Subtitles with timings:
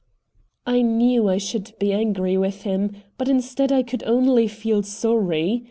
[0.65, 5.59] I knew I should be angry with him, but instead I could only feel sorry.